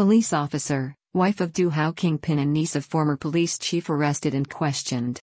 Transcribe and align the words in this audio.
Police 0.00 0.32
officer, 0.32 0.94
wife 1.12 1.42
of 1.42 1.52
Du 1.52 1.68
Hao 1.68 1.92
kingpin 1.92 2.38
and 2.38 2.54
niece 2.54 2.74
of 2.74 2.86
former 2.86 3.18
police 3.18 3.58
chief 3.58 3.90
arrested 3.90 4.34
and 4.34 4.48
questioned. 4.48 5.20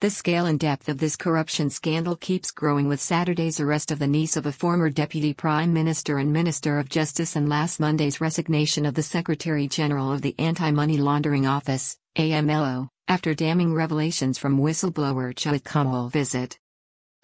The 0.00 0.08
scale 0.08 0.46
and 0.46 0.56
depth 0.56 0.88
of 0.88 0.98
this 0.98 1.16
corruption 1.16 1.68
scandal 1.68 2.14
keeps 2.14 2.52
growing 2.52 2.86
with 2.86 3.00
Saturday's 3.00 3.58
arrest 3.58 3.90
of 3.90 3.98
the 3.98 4.06
niece 4.06 4.36
of 4.36 4.46
a 4.46 4.52
former 4.52 4.88
deputy 4.88 5.34
prime 5.34 5.72
minister 5.72 6.18
and 6.18 6.32
minister 6.32 6.78
of 6.78 6.88
justice 6.88 7.34
and 7.34 7.48
last 7.48 7.80
Monday's 7.80 8.20
resignation 8.20 8.86
of 8.86 8.94
the 8.94 9.02
secretary 9.02 9.66
general 9.66 10.12
of 10.12 10.22
the 10.22 10.36
Anti-Money 10.38 10.98
Laundering 10.98 11.48
Office, 11.48 11.98
AMLO, 12.16 12.88
after 13.08 13.34
damning 13.34 13.74
revelations 13.74 14.38
from 14.38 14.60
whistleblower 14.60 15.34
Chuwit 15.34 15.64
Kamolvisit. 15.64 16.56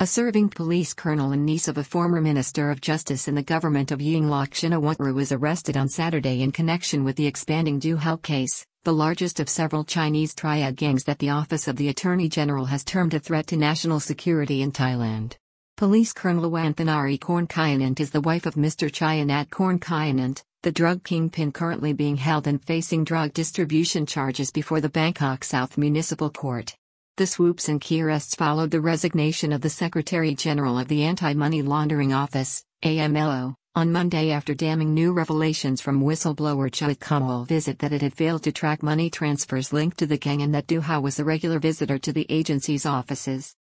A 0.03 0.07
serving 0.07 0.49
police 0.49 0.95
colonel 0.95 1.33
and 1.33 1.45
niece 1.45 1.69
of 1.69 1.77
a 1.77 1.85
former 1.85 2.23
Minister 2.23 2.71
of 2.71 2.81
Justice 2.81 3.29
in 3.29 3.35
the 3.35 3.43
government 3.43 3.91
of 3.91 3.99
Yingluck 3.99 4.53
Shinawatra 4.53 5.13
was 5.13 5.31
arrested 5.31 5.77
on 5.77 5.91
Saturday 5.91 6.41
in 6.41 6.53
connection 6.53 7.05
with 7.05 7.17
the 7.17 7.27
expanding 7.27 7.79
Du 7.79 7.99
Hao 7.99 8.17
case, 8.17 8.65
the 8.85 8.95
largest 8.95 9.41
of 9.41 9.51
several 9.51 9.85
Chinese 9.85 10.35
triad 10.35 10.77
gangs 10.77 11.05
that 11.05 11.19
the 11.19 11.29
Office 11.29 11.69
of 11.69 11.77
the 11.77 11.91
Attorney 11.91 12.31
General 12.31 12.65
has 12.65 12.83
termed 12.83 13.13
a 13.13 13.21
threat 13.21 13.47
to 13.49 13.59
national 13.59 14.01
security 14.01 14.63
in 14.63 14.73
Thailand. 14.73 15.37
Police 15.77 16.15
Colonel 16.15 16.51
Wanthanari 16.51 17.19
Kornkyanant 17.19 18.01
is 18.01 18.11
the 18.11 18.23
wife 18.23 18.47
of 18.47 18.55
Mr. 18.55 18.91
Chayanat 18.91 19.51
Kornkyanant, 19.51 20.43
the 20.63 20.73
drug 20.73 21.05
kingpin 21.05 21.53
currently 21.53 21.93
being 21.93 22.17
held 22.17 22.47
and 22.47 22.65
facing 22.65 23.05
drug 23.05 23.35
distribution 23.35 24.07
charges 24.07 24.51
before 24.51 24.81
the 24.81 24.89
Bangkok 24.89 25.45
South 25.45 25.77
Municipal 25.77 26.31
Court. 26.31 26.75
The 27.21 27.27
swoops 27.27 27.69
and 27.69 27.83
key 27.83 28.01
arrests 28.01 28.35
followed 28.35 28.71
the 28.71 28.81
resignation 28.81 29.53
of 29.53 29.61
the 29.61 29.69
Secretary 29.69 30.35
General 30.35 30.79
of 30.79 30.89
the 30.89 31.03
Anti-Money 31.03 31.61
Laundering 31.61 32.15
Office, 32.15 32.65
AMLO, 32.83 33.55
on 33.75 33.93
Monday 33.93 34.31
after 34.31 34.55
damning 34.55 34.95
new 34.95 35.13
revelations 35.13 35.83
from 35.83 36.01
whistleblower 36.01 36.71
Chuwit 36.71 36.99
Kamolvisit 36.99 37.77
that 37.81 37.93
it 37.93 38.01
had 38.01 38.15
failed 38.15 38.43
to 38.45 38.53
track 38.53 38.83
money 38.83 39.11
transfers 39.11 39.71
linked 39.71 39.99
to 39.99 40.07
the 40.07 40.17
gang 40.17 40.41
and 40.41 40.55
that 40.55 40.67
Du 40.67 40.81
Hao 40.81 41.03
was 41.03 41.19
a 41.19 41.25
regular 41.27 41.59
visitor 41.59 41.99
to 41.99 42.11
the 42.11 42.25
agency's 42.31 42.87
offices. 42.87 43.55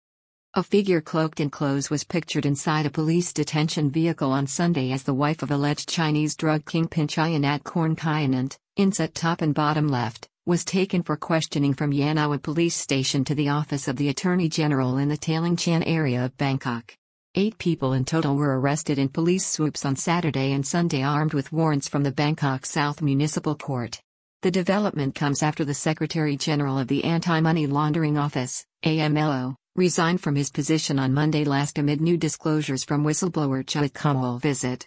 A 0.52 0.62
figure 0.62 1.00
cloaked 1.00 1.40
in 1.40 1.48
clothes 1.48 1.88
was 1.88 2.04
pictured 2.04 2.44
inside 2.44 2.84
a 2.84 2.90
police 2.90 3.32
detention 3.32 3.90
vehicle 3.90 4.32
on 4.32 4.46
Sunday 4.46 4.92
as 4.92 5.02
the 5.02 5.14
wife 5.14 5.42
of 5.42 5.50
alleged 5.50 5.88
Chinese 5.88 6.36
drug 6.36 6.66
kingpin 6.66 7.06
Chayanat 7.06 7.62
Kornkyanant, 7.62 8.58
inset 8.76 9.14
top 9.14 9.40
and 9.40 9.54
bottom 9.54 9.88
left, 9.88 10.28
was 10.46 10.64
taken 10.64 11.02
for 11.02 11.16
questioning 11.16 11.74
from 11.74 11.90
Yanawa 11.90 12.40
Police 12.40 12.76
Station 12.76 13.24
to 13.24 13.34
the 13.34 13.48
office 13.48 13.88
of 13.88 13.96
the 13.96 14.10
Attorney 14.10 14.48
General 14.48 14.96
in 14.96 15.08
the 15.08 15.16
Taling 15.16 15.56
Chan 15.56 15.82
area 15.82 16.24
of 16.24 16.36
Bangkok. 16.36 16.94
Eight 17.34 17.58
people 17.58 17.94
in 17.94 18.04
total 18.04 18.36
were 18.36 18.60
arrested 18.60 18.96
in 18.96 19.08
police 19.08 19.44
swoops 19.44 19.84
on 19.84 19.96
Saturday 19.96 20.52
and 20.52 20.64
Sunday 20.64 21.02
armed 21.02 21.34
with 21.34 21.50
warrants 21.50 21.88
from 21.88 22.04
the 22.04 22.12
Bangkok 22.12 22.64
South 22.64 23.02
Municipal 23.02 23.56
Court. 23.56 24.00
The 24.42 24.52
development 24.52 25.16
comes 25.16 25.42
after 25.42 25.64
the 25.64 25.74
Secretary 25.74 26.36
General 26.36 26.78
of 26.78 26.86
the 26.86 27.02
Anti-Money 27.02 27.66
Laundering 27.66 28.16
Office, 28.16 28.64
AMLO, 28.84 29.56
resigned 29.74 30.20
from 30.20 30.36
his 30.36 30.52
position 30.52 31.00
on 31.00 31.12
Monday 31.12 31.42
last 31.42 31.76
amid 31.76 32.00
new 32.00 32.16
disclosures 32.16 32.84
from 32.84 33.02
whistleblower 33.02 33.64
Chuwit 33.64 33.94
Kamolvisit. 33.94 34.86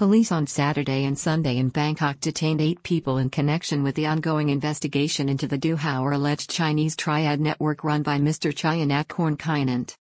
Police 0.00 0.32
on 0.32 0.46
Saturday 0.46 1.04
and 1.04 1.18
Sunday 1.18 1.58
in 1.58 1.68
Bangkok 1.68 2.20
detained 2.20 2.62
eight 2.62 2.82
people 2.82 3.18
in 3.18 3.28
connection 3.28 3.82
with 3.82 3.94
the 3.96 4.06
ongoing 4.06 4.48
investigation 4.48 5.28
into 5.28 5.46
the 5.46 5.58
Du 5.58 5.76
Hao 5.76 6.02
or 6.02 6.12
alleged 6.12 6.48
Chinese 6.48 6.96
triad 6.96 7.38
network 7.38 7.84
run 7.84 8.02
by 8.02 8.18
Mr. 8.18 8.50
Chayanat 8.50 9.08
Kornkyanant. 9.08 9.98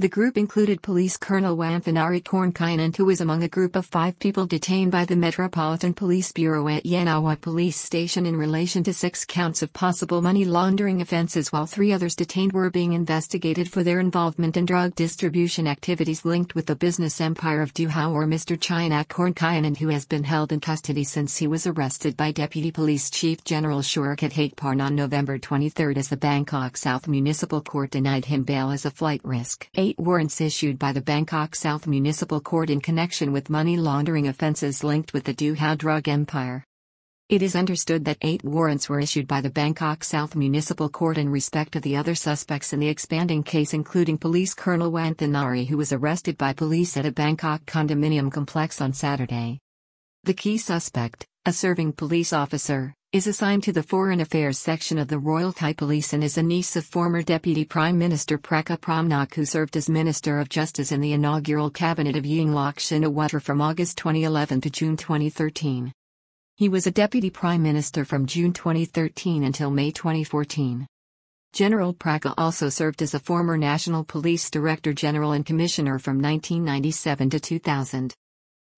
The 0.00 0.08
group 0.08 0.38
included 0.38 0.80
Police 0.80 1.16
Colonel 1.16 1.56
Wanthanari 1.56 2.22
Kornkyanant 2.22 2.96
who 2.96 3.06
was 3.06 3.20
among 3.20 3.42
a 3.42 3.48
group 3.48 3.74
of 3.74 3.84
five 3.84 4.16
people 4.20 4.46
detained 4.46 4.92
by 4.92 5.04
the 5.04 5.16
Metropolitan 5.16 5.92
Police 5.92 6.30
Bureau 6.30 6.68
at 6.68 6.84
Yanawa 6.84 7.40
Police 7.40 7.76
Station 7.76 8.24
in 8.24 8.36
relation 8.36 8.84
to 8.84 8.94
six 8.94 9.24
counts 9.24 9.60
of 9.60 9.72
possible 9.72 10.22
money 10.22 10.44
laundering 10.44 11.00
offenses 11.00 11.50
while 11.50 11.66
three 11.66 11.92
others 11.92 12.14
detained 12.14 12.52
were 12.52 12.70
being 12.70 12.92
investigated 12.92 13.72
for 13.72 13.82
their 13.82 13.98
involvement 13.98 14.56
in 14.56 14.66
drug 14.66 14.94
distribution 14.94 15.66
activities 15.66 16.24
linked 16.24 16.54
with 16.54 16.66
the 16.66 16.76
business 16.76 17.20
empire 17.20 17.60
of 17.60 17.74
Du 17.74 17.88
Hao 17.88 18.12
or 18.12 18.24
Mr. 18.24 18.56
Chayanat 18.56 19.08
Kornkyanant 19.08 19.78
who 19.78 19.88
has 19.88 20.06
been 20.06 20.22
held 20.22 20.52
in 20.52 20.60
custody 20.60 21.02
since 21.02 21.38
he 21.38 21.48
was 21.48 21.66
arrested 21.66 22.16
by 22.16 22.30
Deputy 22.30 22.70
Police 22.70 23.10
Chief 23.10 23.42
General 23.42 23.80
Surachate 23.80 24.30
Hakparn 24.30 24.80
on 24.80 24.94
November 24.94 25.38
23 25.38 25.96
as 25.96 26.08
the 26.08 26.16
Bangkok 26.16 26.76
South 26.76 27.08
Municipal 27.08 27.60
Court 27.60 27.90
denied 27.90 28.26
him 28.26 28.44
bail 28.44 28.70
as 28.70 28.86
a 28.86 28.92
flight 28.92 29.20
risk. 29.24 29.68
Warrants 29.96 30.40
issued 30.40 30.76
by 30.76 30.92
the 30.92 31.00
Bangkok 31.00 31.54
South 31.54 31.86
Municipal 31.86 32.40
Court 32.40 32.68
in 32.68 32.80
connection 32.80 33.30
with 33.30 33.48
money 33.48 33.76
laundering 33.76 34.26
offences 34.26 34.82
linked 34.82 35.12
with 35.12 35.22
the 35.22 35.32
Du 35.32 35.54
Hao 35.54 35.76
drug 35.76 36.08
empire. 36.08 36.64
It 37.28 37.42
is 37.42 37.54
understood 37.54 38.04
that 38.06 38.18
eight 38.22 38.42
warrants 38.42 38.88
were 38.88 38.98
issued 38.98 39.28
by 39.28 39.40
the 39.40 39.50
Bangkok 39.50 40.02
South 40.02 40.34
Municipal 40.34 40.88
Court 40.88 41.16
in 41.16 41.28
respect 41.28 41.76
of 41.76 41.82
the 41.82 41.94
other 41.94 42.14
suspects 42.16 42.72
in 42.72 42.80
the 42.80 42.88
expanding 42.88 43.42
case, 43.44 43.72
including 43.72 44.18
Police 44.18 44.54
Colonel 44.54 44.90
Wanthanari, 44.90 45.68
who 45.68 45.76
was 45.76 45.92
arrested 45.92 46.36
by 46.36 46.54
police 46.54 46.96
at 46.96 47.06
a 47.06 47.12
Bangkok 47.12 47.64
condominium 47.66 48.32
complex 48.32 48.80
on 48.80 48.92
Saturday. 48.92 49.60
The 50.24 50.34
key 50.34 50.58
suspect, 50.58 51.27
a 51.46 51.52
serving 51.52 51.92
police 51.92 52.32
officer, 52.32 52.92
is 53.12 53.26
assigned 53.26 53.62
to 53.62 53.72
the 53.72 53.82
Foreign 53.82 54.20
Affairs 54.20 54.58
section 54.58 54.98
of 54.98 55.08
the 55.08 55.18
Royal 55.18 55.52
Thai 55.52 55.72
Police 55.72 56.12
and 56.12 56.22
is 56.22 56.36
a 56.36 56.42
niece 56.42 56.76
of 56.76 56.84
former 56.84 57.22
Deputy 57.22 57.64
Prime 57.64 57.96
Minister 57.96 58.36
Pracha 58.36 58.76
Promnok 58.78 59.34
who 59.34 59.46
served 59.46 59.76
as 59.76 59.88
Minister 59.88 60.40
of 60.40 60.50
Justice 60.50 60.92
in 60.92 61.00
the 61.00 61.14
inaugural 61.14 61.70
cabinet 61.70 62.16
of 62.16 62.24
Yingluck 62.24 62.76
Shinawatra 62.76 63.40
from 63.40 63.62
August 63.62 63.96
2011 63.96 64.60
to 64.60 64.70
June 64.70 64.96
2013. 64.96 65.90
He 66.56 66.68
was 66.68 66.86
a 66.86 66.90
Deputy 66.90 67.30
Prime 67.30 67.62
Minister 67.62 68.04
from 68.04 68.26
June 68.26 68.52
2013 68.52 69.44
until 69.44 69.70
May 69.70 69.90
2014. 69.90 70.86
General 71.54 71.94
Pracha 71.94 72.34
also 72.36 72.68
served 72.68 73.00
as 73.00 73.14
a 73.14 73.18
former 73.18 73.56
National 73.56 74.04
Police 74.04 74.50
Director 74.50 74.92
General 74.92 75.32
and 75.32 75.46
Commissioner 75.46 75.98
from 75.98 76.20
1997 76.20 77.30
to 77.30 77.40
2000. 77.40 78.14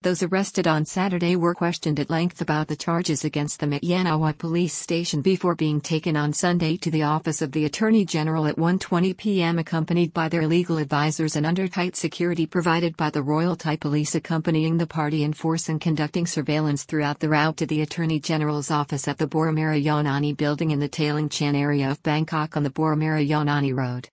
Those 0.02 0.22
arrested 0.22 0.66
on 0.66 0.86
Saturday 0.86 1.36
were 1.36 1.54
questioned 1.54 2.00
at 2.00 2.08
length 2.08 2.40
about 2.40 2.68
the 2.68 2.76
charges 2.76 3.22
against 3.22 3.60
them 3.60 3.74
at 3.74 3.82
Yanawa 3.82 4.38
police 4.38 4.72
station 4.72 5.20
before 5.20 5.54
being 5.54 5.78
taken 5.78 6.16
on 6.16 6.32
Sunday 6.32 6.78
to 6.78 6.90
the 6.90 7.02
office 7.02 7.42
of 7.42 7.52
the 7.52 7.66
Attorney 7.66 8.06
General 8.06 8.46
at 8.46 8.56
1:20 8.56 9.14
p.m. 9.14 9.58
accompanied 9.58 10.14
by 10.14 10.30
their 10.30 10.46
legal 10.46 10.78
advisors 10.78 11.36
and 11.36 11.44
under 11.44 11.68
tight 11.68 11.96
security 11.96 12.46
provided 12.46 12.96
by 12.96 13.10
the 13.10 13.22
Royal 13.22 13.56
Thai 13.56 13.76
Police 13.76 14.14
accompanying 14.14 14.78
the 14.78 14.86
party 14.86 15.22
in 15.22 15.34
force 15.34 15.68
and 15.68 15.78
conducting 15.78 16.26
surveillance 16.26 16.84
throughout 16.84 17.18
the 17.18 17.28
route 17.28 17.58
to 17.58 17.66
the 17.66 17.82
Attorney 17.82 18.20
General's 18.20 18.70
office 18.70 19.06
at 19.06 19.18
the 19.18 19.28
Boromara 19.28 19.78
Yonani 19.84 20.34
building 20.34 20.70
in 20.70 20.80
the 20.80 20.88
Taling 20.88 21.28
Chan 21.28 21.54
area 21.54 21.90
of 21.90 22.02
Bangkok 22.02 22.56
on 22.56 22.62
the 22.62 22.70
Boromara 22.70 23.22
Yonani 23.22 23.76
Road. 23.76 24.08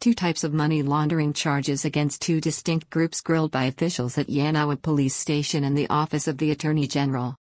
Two 0.00 0.14
types 0.14 0.44
of 0.44 0.52
money 0.52 0.82
laundering 0.82 1.32
charges 1.32 1.84
against 1.84 2.20
two 2.20 2.40
distinct 2.40 2.90
groups 2.90 3.20
grilled 3.20 3.50
by 3.50 3.64
officials 3.64 4.18
at 4.18 4.28
Yanawa 4.28 4.80
Police 4.80 5.16
Station 5.16 5.64
and 5.64 5.76
the 5.76 5.88
Office 5.88 6.28
of 6.28 6.38
the 6.38 6.50
Attorney 6.50 6.86
General. 6.86 7.34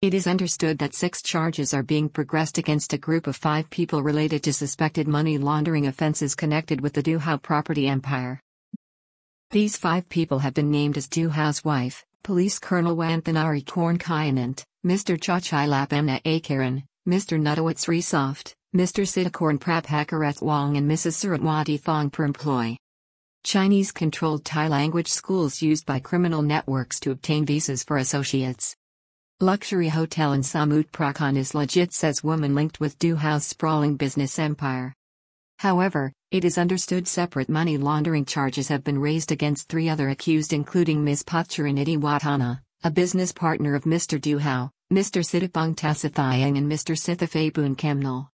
It 0.00 0.14
is 0.14 0.28
understood 0.28 0.78
that 0.78 0.94
six 0.94 1.22
charges 1.22 1.74
are 1.74 1.82
being 1.82 2.08
progressed 2.08 2.56
against 2.56 2.92
a 2.92 2.98
group 2.98 3.26
of 3.26 3.34
five 3.34 3.68
people 3.68 4.02
related 4.02 4.44
to 4.44 4.52
suspected 4.52 5.08
money 5.08 5.38
laundering 5.38 5.88
offenses 5.88 6.36
connected 6.36 6.80
with 6.80 6.92
the 6.92 7.02
Du 7.02 7.18
Hao 7.18 7.36
property 7.36 7.88
empire. 7.88 8.40
These 9.50 9.76
five 9.76 10.08
people 10.08 10.38
have 10.38 10.54
been 10.54 10.70
named 10.70 10.96
as 10.96 11.08
Du 11.08 11.30
Hao's 11.30 11.64
wife, 11.64 12.04
Police 12.22 12.60
Colonel 12.60 12.96
Wanthanari 12.96 13.64
Kornkyanant, 13.64 14.62
Mr. 14.86 15.18
Chachai 15.18 15.66
Lapamna 15.66 16.22
Akaran, 16.22 16.84
Mr. 17.08 17.40
Nutawat 17.40 17.78
Srisoft, 17.78 18.54
Mr. 18.76 19.06
Sitakorn 19.06 19.58
Prabhakarat 19.58 20.42
Wong 20.42 20.76
and 20.76 20.90
Mrs. 20.90 21.14
Suratwati 21.16 21.80
Thong 21.80 22.10
per 22.10 22.24
employ. 22.24 22.76
Chinese 23.42 23.90
controlled 23.90 24.44
Thai 24.44 24.68
language 24.68 25.08
schools 25.08 25.62
used 25.62 25.86
by 25.86 26.00
criminal 26.00 26.42
networks 26.42 27.00
to 27.00 27.10
obtain 27.10 27.46
visas 27.46 27.82
for 27.82 27.96
associates. 27.96 28.76
Luxury 29.40 29.88
hotel 29.88 30.34
in 30.34 30.42
Samut 30.42 30.90
Prakan 30.90 31.38
is 31.38 31.54
legit, 31.54 31.94
says 31.94 32.22
woman 32.22 32.54
linked 32.54 32.78
with 32.78 32.98
Du 32.98 33.16
Hao's 33.16 33.46
sprawling 33.46 33.96
business 33.96 34.38
empire. 34.38 34.92
However, 35.60 36.12
it 36.30 36.44
is 36.44 36.58
understood 36.58 37.08
separate 37.08 37.48
money 37.48 37.78
laundering 37.78 38.26
charges 38.26 38.68
have 38.68 38.84
been 38.84 38.98
raised 38.98 39.32
against 39.32 39.70
three 39.70 39.88
other 39.88 40.10
accused, 40.10 40.52
including 40.52 41.02
Ms. 41.02 41.22
Patcharaniti 41.22 41.96
Watana, 41.96 42.60
a 42.84 42.90
business 42.90 43.32
partner 43.32 43.74
of 43.74 43.84
Mr. 43.84 44.20
Du 44.20 44.36
Hao, 44.36 44.70
Mr. 44.92 45.24
Sitapong 45.24 45.74
Tasathayang, 45.74 46.58
and 46.58 46.70
Mr. 46.70 46.94
Sithafabun 46.94 47.74
Kemnal. 47.74 48.28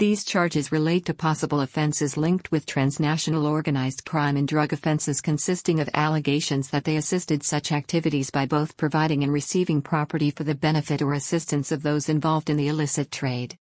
These 0.00 0.24
charges 0.24 0.72
relate 0.72 1.04
to 1.04 1.12
possible 1.12 1.60
offenses 1.60 2.16
linked 2.16 2.50
with 2.50 2.64
transnational 2.64 3.44
organized 3.44 4.06
crime 4.06 4.38
and 4.38 4.48
drug 4.48 4.72
offenses 4.72 5.20
consisting 5.20 5.78
of 5.78 5.90
allegations 5.92 6.70
that 6.70 6.84
they 6.84 6.96
assisted 6.96 7.42
such 7.42 7.70
activities 7.70 8.30
by 8.30 8.46
both 8.46 8.78
providing 8.78 9.22
and 9.24 9.30
receiving 9.30 9.82
property 9.82 10.30
for 10.30 10.42
the 10.42 10.54
benefit 10.54 11.02
or 11.02 11.12
assistance 11.12 11.70
of 11.70 11.82
those 11.82 12.08
involved 12.08 12.48
in 12.48 12.56
the 12.56 12.68
illicit 12.68 13.10
trade. 13.10 13.58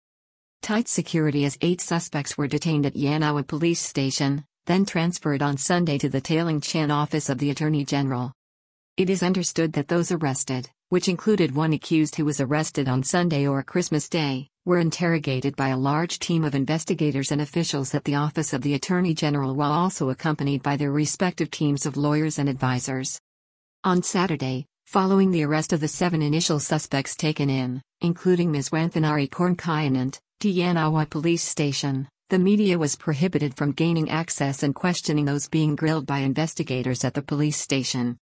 Tight 0.62 0.88
security 0.88 1.44
as 1.44 1.58
eight 1.60 1.82
suspects 1.82 2.38
were 2.38 2.48
detained 2.48 2.86
at 2.86 2.96
Yanawa 2.96 3.46
police 3.46 3.82
station, 3.82 4.46
then 4.66 4.86
transferred 4.86 5.42
on 5.42 5.58
Sunday 5.58 5.98
to 5.98 6.08
the 6.08 6.22
Taling 6.22 6.62
Chan 6.62 6.90
office 6.90 7.28
of 7.28 7.40
the 7.40 7.50
Attorney 7.50 7.84
General. 7.84 8.32
It 8.96 9.10
is 9.10 9.24
understood 9.24 9.74
that 9.74 9.90
those 9.90 10.10
arrested, 10.10 10.70
which 10.88 11.10
included 11.10 11.54
one 11.54 11.74
accused 11.74 12.16
who 12.16 12.24
was 12.24 12.40
arrested 12.40 12.88
on 12.88 13.04
Sunday 13.04 13.46
or 13.46 13.62
Christmas 13.62 14.08
Day, 14.08 14.48
were 14.70 14.78
interrogated 14.78 15.56
by 15.56 15.70
a 15.70 15.78
large 15.78 16.20
team 16.20 16.44
of 16.44 16.54
investigators 16.54 17.32
and 17.32 17.42
officials 17.42 17.96
at 17.96 18.04
the 18.04 18.14
Office 18.14 18.54
of 18.54 18.62
the 18.62 18.76
Attorney 18.76 19.16
General 19.16 19.56
while 19.56 19.72
also 19.72 20.12
accompanied 20.12 20.62
by 20.62 20.78
their 20.78 20.92
respective 20.92 21.50
teams 21.50 21.88
of 21.88 21.98
lawyers 21.98 22.38
and 22.38 22.48
advisors. 22.48 23.20
On 23.84 24.04
Saturday, 24.04 24.68
following 24.86 25.32
the 25.32 25.44
arrest 25.44 25.74
of 25.74 25.80
the 25.80 25.88
seven 25.88 26.22
initial 26.22 26.60
suspects 26.60 27.16
taken 27.16 27.50
in, 27.50 27.82
including 28.02 28.52
Ms. 28.52 28.70
Wanthanari 28.70 29.28
Kornkayanant, 29.28 30.20
Yanawa 30.44 31.10
Police 31.10 31.44
Station, 31.44 32.08
the 32.30 32.38
media 32.38 32.78
was 32.78 32.96
prohibited 32.96 33.58
from 33.58 33.72
gaining 33.72 34.12
access 34.12 34.62
and 34.62 34.76
questioning 34.76 35.26
those 35.26 35.50
being 35.50 35.76
grilled 35.76 36.06
by 36.06 36.20
investigators 36.20 37.04
at 37.04 37.16
the 37.16 37.24
police 37.24 37.58
station. 37.58 38.20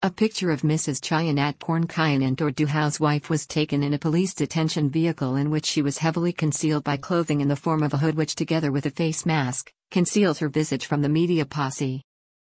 A 0.00 0.12
picture 0.12 0.52
of 0.52 0.62
Mrs. 0.62 1.00
Chayanat 1.00 1.58
Kornkayanant 1.58 2.40
or 2.40 2.52
Du 2.52 2.68
Hao's 2.68 3.00
wife 3.00 3.28
was 3.28 3.48
taken 3.48 3.82
in 3.82 3.94
a 3.94 3.98
police 3.98 4.32
detention 4.32 4.90
vehicle 4.90 5.34
in 5.34 5.50
which 5.50 5.66
she 5.66 5.82
was 5.82 5.98
heavily 5.98 6.32
concealed 6.32 6.84
by 6.84 6.96
clothing 6.96 7.40
in 7.40 7.48
the 7.48 7.56
form 7.56 7.82
of 7.82 7.92
a 7.92 7.96
hood 7.96 8.14
which 8.14 8.36
together 8.36 8.70
with 8.70 8.86
a 8.86 8.90
face 8.90 9.26
mask, 9.26 9.72
concealed 9.90 10.38
her 10.38 10.48
visage 10.48 10.86
from 10.86 11.02
the 11.02 11.08
media 11.08 11.44
posse. 11.44 12.04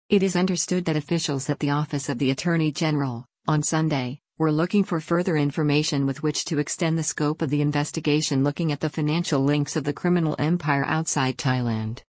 It 0.07 0.21
is 0.21 0.35
understood 0.35 0.85
that 0.85 0.95
officials 0.95 1.49
at 1.49 1.57
the 1.57 1.71
Office 1.71 2.09
of 2.09 2.19
the 2.19 2.29
Attorney 2.29 2.71
General, 2.71 3.25
on 3.47 3.63
Sunday, 3.63 4.19
were 4.37 4.51
looking 4.51 4.83
for 4.83 4.99
further 4.99 5.35
information 5.35 6.05
with 6.05 6.21
which 6.21 6.45
to 6.45 6.59
extend 6.59 6.95
the 6.95 7.01
scope 7.01 7.41
of 7.41 7.49
the 7.49 7.61
investigation 7.61 8.43
looking 8.43 8.71
at 8.71 8.81
the 8.81 8.89
financial 8.89 9.41
links 9.41 9.75
of 9.75 9.83
the 9.83 9.93
criminal 9.93 10.35
empire 10.37 10.85
outside 10.85 11.39
Thailand. 11.39 12.03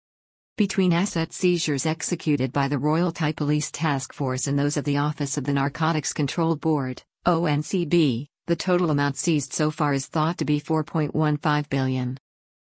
Between 0.59 0.91
asset 0.91 1.31
seizures 1.31 1.85
executed 1.85 2.51
by 2.51 2.67
the 2.67 2.77
Royal 2.77 3.13
Thai 3.13 3.31
Police 3.31 3.71
Task 3.71 4.11
Force 4.11 4.45
and 4.45 4.59
those 4.59 4.75
of 4.75 4.83
the 4.83 4.97
Office 4.97 5.37
of 5.37 5.45
the 5.45 5.53
Narcotics 5.53 6.11
Control 6.11 6.57
Board, 6.57 7.01
ONCB, 7.25 8.27
the 8.45 8.55
total 8.57 8.91
amount 8.91 9.15
seized 9.15 9.53
so 9.53 9.71
far 9.71 9.93
is 9.93 10.07
thought 10.07 10.37
to 10.37 10.43
be 10.43 10.59
4.15 10.59 11.69
billion. 11.69 12.17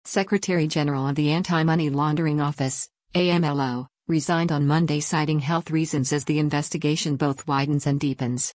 Secretary 0.04 0.66
General 0.66 1.08
of 1.08 1.14
the 1.14 1.30
Anti-Money 1.30 1.88
Laundering 1.88 2.38
Office, 2.38 2.86
AMLO, 3.14 3.86
resigned 4.08 4.52
on 4.52 4.66
Monday 4.66 5.00
citing 5.00 5.38
health 5.38 5.70
reasons 5.70 6.12
as 6.12 6.26
the 6.26 6.38
investigation 6.38 7.16
both 7.16 7.46
widens 7.46 7.86
and 7.86 7.98
deepens. 7.98 8.52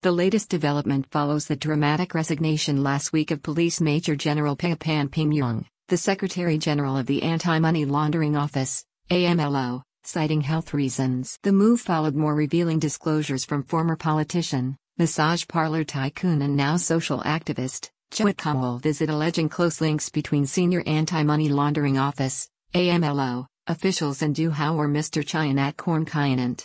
The 0.00 0.10
latest 0.10 0.48
development 0.48 1.04
follows 1.10 1.44
the 1.44 1.56
dramatic 1.56 2.14
resignation 2.14 2.82
last 2.82 3.12
week 3.12 3.30
of 3.30 3.42
Police 3.42 3.82
Major 3.82 4.16
General 4.16 4.56
Phayaphan 4.56 5.10
Phimnyoung, 5.10 5.66
the 5.88 5.96
Secretary 5.98 6.56
General 6.56 6.96
of 6.96 7.04
the 7.04 7.22
Anti-Money 7.22 7.84
Laundering 7.84 8.36
Office, 8.36 8.86
AMLO, 9.10 9.82
citing 10.02 10.40
health 10.40 10.72
reasons. 10.72 11.38
The 11.42 11.52
move 11.52 11.78
followed 11.78 12.14
more 12.14 12.34
revealing 12.34 12.78
disclosures 12.78 13.44
from 13.44 13.64
former 13.64 13.94
politician, 13.94 14.78
massage 14.96 15.46
parlor 15.46 15.84
tycoon 15.84 16.40
and 16.40 16.56
now 16.56 16.78
social 16.78 17.20
activist, 17.20 17.90
Chuwit 18.10 18.36
Kamolvisit 18.36 19.10
alleging 19.10 19.50
close 19.50 19.82
links 19.82 20.08
between 20.08 20.46
senior 20.46 20.82
Anti-Money 20.86 21.50
Laundering 21.50 21.98
Office, 21.98 22.48
AMLO, 22.72 23.46
officials 23.66 24.22
and 24.22 24.34
Du 24.34 24.50
Hao 24.50 24.76
or 24.76 24.88
Mr. 24.88 25.22
Chayanat 25.22 25.74
Kornkayanant. 25.74 26.64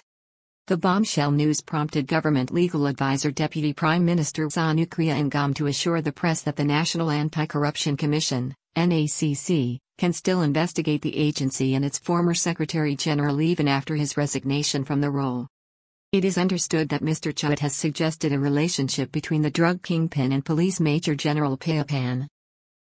The 0.68 0.78
bombshell 0.78 1.32
news 1.32 1.60
prompted 1.60 2.08
government 2.08 2.54
legal 2.54 2.86
advisor 2.86 3.32
Deputy 3.32 3.74
Prime 3.74 4.06
Minister 4.06 4.46
Zanukria 4.48 5.16
Angam 5.16 5.54
to 5.56 5.68
assure 5.68 6.02
the 6.02 6.14
press 6.14 6.42
that 6.44 6.56
the 6.56 6.64
National 6.64 7.12
Anti-Corruption 7.12 7.98
Commission, 7.98 8.54
NACC, 8.76 9.80
can 9.98 10.14
still 10.14 10.42
investigate 10.42 11.02
the 11.02 11.18
agency 11.18 11.76
and 11.76 11.84
its 11.84 12.00
former 12.00 12.34
Secretary 12.34 12.96
General 12.96 13.42
even 13.42 13.68
after 13.68 13.96
his 13.96 14.16
resignation 14.16 14.84
from 14.84 15.02
the 15.02 15.12
role. 15.12 15.48
It 16.12 16.26
is 16.26 16.38
understood 16.38 16.90
that 16.90 17.04
Mr. 17.04 17.34
Chuwit 17.34 17.60
has 17.60 17.76
suggested 17.76 18.34
a 18.34 18.40
relationship 18.40 19.12
between 19.12 19.42
the 19.42 19.52
drug 19.52 19.84
kingpin 19.84 20.32
and 20.32 20.44
Police 20.44 20.80
Major 20.80 21.14
General 21.14 21.58
Phayaphan. 21.58 22.28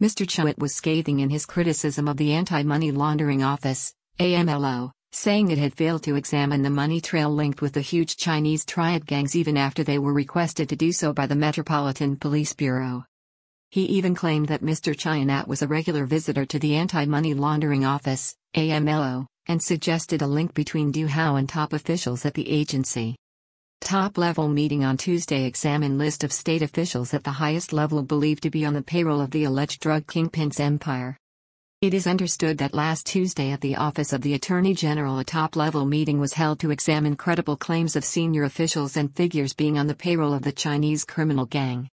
Mr. 0.04 0.28
Chuwit 0.28 0.58
was 0.58 0.76
scathing 0.76 1.20
in 1.20 1.30
his 1.30 1.46
criticism 1.46 2.10
of 2.10 2.18
the 2.18 2.34
Anti-Money 2.34 2.92
Laundering 2.92 3.44
Office, 3.44 3.94
AMLO, 4.20 4.92
saying 5.14 5.50
it 5.50 5.58
had 5.58 5.74
failed 5.74 6.04
to 6.04 6.16
examine 6.16 6.62
the 6.62 6.70
money 6.70 7.00
trail 7.00 7.30
linked 7.30 7.62
with 7.62 7.72
the 7.72 7.80
huge 7.82 8.18
Chinese 8.18 8.66
triad 8.66 9.06
gangs 9.06 9.34
even 9.34 9.56
after 9.56 9.82
they 9.82 9.98
were 9.98 10.12
requested 10.12 10.68
to 10.68 10.76
do 10.76 10.92
so 10.92 11.14
by 11.14 11.26
the 11.26 11.36
Metropolitan 11.36 12.18
Police 12.18 12.52
Bureau. 12.52 13.06
He 13.72 13.84
even 13.86 14.16
claimed 14.16 14.48
that 14.48 14.62
Mr. 14.62 14.96
Chayanat 14.96 15.48
was 15.48 15.62
a 15.62 15.68
regular 15.68 16.06
visitor 16.06 16.46
to 16.46 16.60
the 16.60 16.76
Anti-Money 16.76 17.34
Laundering 17.34 17.86
Office, 17.86 18.36
AMLO, 18.56 19.28
and 19.48 19.62
suggested 19.62 20.22
a 20.22 20.28
link 20.28 20.54
between 20.54 20.92
Du 20.92 21.08
Hao 21.08 21.36
and 21.36 21.48
top 21.48 21.74
officials 21.74 22.26
at 22.26 22.34
the 22.34 22.50
agency. 22.50 23.16
Top-level 23.82 24.48
meeting 24.48 24.84
on 24.84 24.98
Tuesday 24.98 25.44
examined 25.46 25.98
list 25.98 26.24
of 26.24 26.32
state 26.32 26.62
officials 26.62 27.14
at 27.14 27.24
the 27.24 27.32
highest 27.32 27.74
level 27.74 28.02
believed 28.02 28.44
to 28.44 28.50
be 28.50 28.66
on 28.66 28.74
the 28.74 28.82
payroll 28.82 29.22
of 29.22 29.32
the 29.32 29.44
alleged 29.44 29.82
drug 29.82 30.08
kingpin's 30.08 30.60
empire. 30.60 31.18
It 31.82 31.94
is 31.94 32.08
understood 32.08 32.58
that 32.60 32.74
last 32.74 33.06
Tuesday 33.06 33.52
at 33.52 33.62
the 33.62 33.76
Office 33.76 34.14
of 34.14 34.22
the 34.22 34.34
Attorney 34.34 34.74
General 34.74 35.20
a 35.20 35.24
top-level 35.24 35.86
meeting 35.86 36.20
was 36.20 36.34
held 36.34 36.60
to 36.62 36.72
examine 36.72 37.16
credible 37.16 37.58
claims 37.58 37.96
of 37.96 38.06
senior 38.06 38.44
officials 38.44 38.98
and 38.98 39.14
figures 39.14 39.54
being 39.54 39.78
on 39.78 39.86
the 39.86 39.94
payroll 39.94 40.34
of 40.34 40.42
the 40.42 40.52
Chinese 40.52 41.04
criminal 41.04 41.46
gang. 41.46 41.90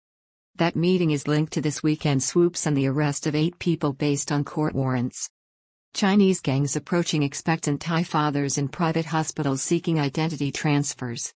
That 0.58 0.74
meeting 0.74 1.10
is 1.10 1.28
linked 1.28 1.52
to 1.52 1.60
this 1.60 1.82
weekend 1.82 2.22
swoops 2.22 2.64
and 2.64 2.74
the 2.74 2.86
arrest 2.86 3.26
of 3.26 3.34
eight 3.34 3.58
people 3.58 3.92
based 3.92 4.32
on 4.32 4.42
court 4.42 4.74
warrants. 4.74 5.28
Chinese 5.92 6.40
gangs 6.40 6.76
approaching 6.76 7.22
expectant 7.22 7.78
Thai 7.78 8.04
fathers 8.04 8.56
in 8.56 8.68
private 8.68 9.04
hospitals 9.04 9.60
seeking 9.60 10.00
identity 10.00 10.50
transfers. 10.50 11.34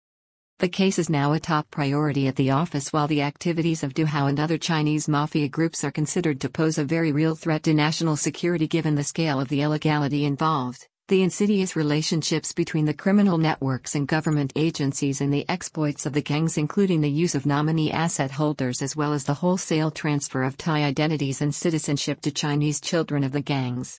The 0.59 0.69
case 0.69 0.99
is 0.99 1.09
now 1.09 1.33
a 1.33 1.39
top 1.39 1.71
priority 1.71 2.27
at 2.27 2.35
the 2.35 2.51
office 2.51 2.93
while 2.93 3.07
the 3.07 3.23
activities 3.23 3.81
of 3.83 3.95
Du 3.95 4.05
Hao 4.05 4.27
and 4.27 4.39
other 4.39 4.59
Chinese 4.59 5.07
mafia 5.07 5.49
groups 5.49 5.83
are 5.83 5.91
considered 5.91 6.39
to 6.41 6.49
pose 6.49 6.77
a 6.77 6.83
very 6.83 7.11
real 7.11 7.33
threat 7.33 7.63
to 7.63 7.73
national 7.73 8.17
security 8.17 8.67
given 8.67 8.93
the 8.93 9.03
scale 9.03 9.39
of 9.39 9.47
the 9.47 9.63
illegality 9.63 10.25
involved 10.25 10.87
the 11.07 11.23
insidious 11.23 11.77
relationships 11.77 12.51
between 12.51 12.83
the 12.83 12.93
criminal 12.93 13.37
networks 13.37 13.95
and 13.95 14.09
government 14.09 14.51
agencies 14.57 15.21
and 15.21 15.33
the 15.33 15.45
exploits 15.47 16.05
of 16.05 16.11
the 16.11 16.21
gangs, 16.21 16.57
including 16.57 16.99
the 16.99 17.09
use 17.09 17.33
of 17.33 17.45
nominee 17.45 17.89
asset 17.89 18.31
holders 18.31 18.81
as 18.81 18.93
well 18.93 19.13
as 19.13 19.23
the 19.23 19.35
wholesale 19.35 19.89
transfer 19.89 20.43
of 20.43 20.57
Thai 20.57 20.83
identities 20.83 21.41
and 21.41 21.55
citizenship 21.55 22.19
to 22.21 22.31
Chinese 22.31 22.81
children 22.81 23.23
of 23.23 23.31
the 23.31 23.39
gangs. 23.39 23.95